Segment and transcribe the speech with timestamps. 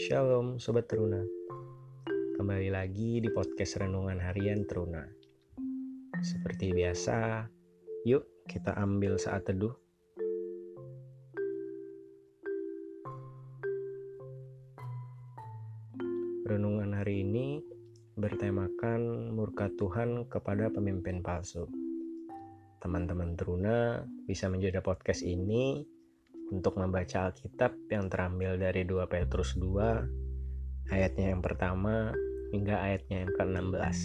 [0.00, 1.20] Shalom Sobat Teruna.
[2.40, 5.04] Kembali lagi di podcast Renungan Harian Teruna.
[6.24, 7.44] Seperti biasa,
[8.08, 9.76] yuk kita ambil saat teduh.
[16.48, 17.60] Renungan hari ini
[18.16, 21.68] bertemakan murka Tuhan kepada pemimpin palsu.
[22.80, 25.84] Teman-teman Teruna bisa menjadi podcast ini
[26.50, 32.10] untuk membaca Alkitab yang terambil dari 2 Petrus 2 ayatnya yang pertama
[32.50, 33.98] hingga ayatnya yang ke-16.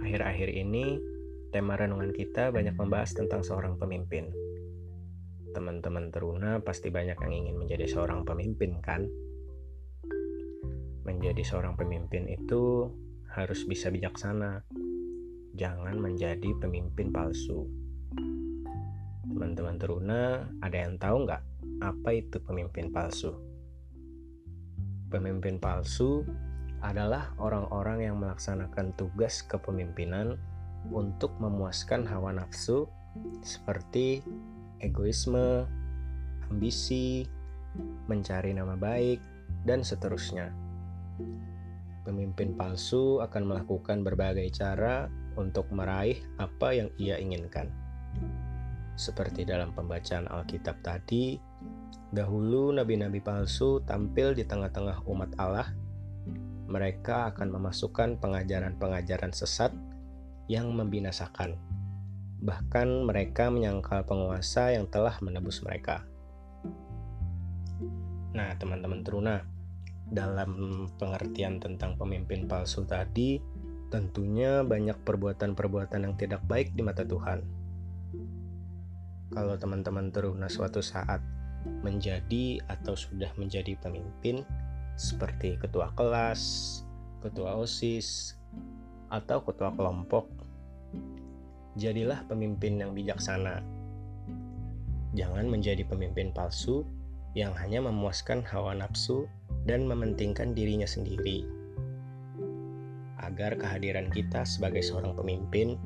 [0.00, 0.98] Akhir-akhir ini
[1.52, 4.32] tema renungan kita banyak membahas tentang seorang pemimpin.
[5.52, 9.06] Teman-teman teruna pasti banyak yang ingin menjadi seorang pemimpin kan?
[11.04, 12.90] Menjadi seorang pemimpin itu
[13.30, 14.66] harus bisa bijaksana,
[15.54, 17.66] jangan menjadi pemimpin palsu.
[19.30, 21.42] Teman-teman teruna, ada yang tahu nggak
[21.80, 23.32] apa itu pemimpin palsu?
[25.10, 26.22] Pemimpin palsu
[26.80, 30.38] adalah orang-orang yang melaksanakan tugas kepemimpinan
[30.88, 32.88] untuk memuaskan hawa nafsu
[33.44, 34.24] seperti
[34.80, 35.68] egoisme,
[36.48, 37.28] ambisi,
[38.08, 39.20] mencari nama baik,
[39.68, 40.50] dan seterusnya.
[42.06, 47.70] Pemimpin palsu akan melakukan berbagai cara untuk meraih apa yang ia inginkan.
[48.98, 51.40] Seperti dalam pembacaan Alkitab tadi,
[52.12, 55.72] dahulu nabi-nabi palsu tampil di tengah-tengah umat Allah.
[56.70, 59.74] Mereka akan memasukkan pengajaran-pengajaran sesat
[60.46, 61.58] yang membinasakan.
[62.40, 66.06] Bahkan mereka menyangkal penguasa yang telah menebus mereka.
[68.30, 69.42] Nah, teman-teman teruna,
[70.10, 73.38] dalam pengertian tentang pemimpin palsu tadi,
[73.90, 77.42] tentunya banyak perbuatan-perbuatan yang tidak baik di mata Tuhan.
[79.34, 81.18] Kalau teman-teman teruna suatu saat
[81.82, 84.46] menjadi atau sudah menjadi pemimpin,
[84.94, 86.42] seperti ketua kelas,
[87.20, 88.38] ketua OSIS,
[89.10, 90.30] atau ketua kelompok,
[91.74, 93.62] jadilah pemimpin yang bijaksana.
[95.18, 96.86] Jangan menjadi pemimpin palsu
[97.34, 99.26] yang hanya memuaskan hawa nafsu
[99.66, 101.59] dan mementingkan dirinya sendiri
[103.24, 105.76] agar kehadiran kita sebagai seorang pemimpin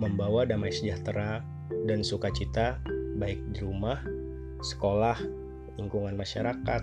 [0.00, 1.44] membawa damai sejahtera
[1.84, 2.80] dan sukacita
[3.20, 4.00] baik di rumah,
[4.64, 5.16] sekolah,
[5.76, 6.82] lingkungan masyarakat,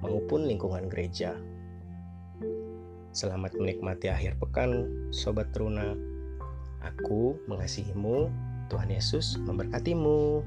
[0.00, 1.36] maupun lingkungan gereja.
[3.16, 5.96] Selamat menikmati akhir pekan, Sobat Teruna.
[6.84, 8.28] Aku mengasihimu,
[8.68, 10.44] Tuhan Yesus memberkatimu.